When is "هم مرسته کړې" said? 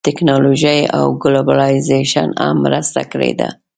2.41-3.31